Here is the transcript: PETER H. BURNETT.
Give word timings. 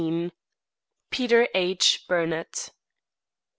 PETER 1.11 1.47
H. 1.53 2.07
BURNETT. 2.07 2.71